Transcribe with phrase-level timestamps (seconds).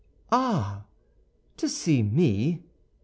[0.31, 0.85] "Ah,
[1.57, 2.63] to see me?"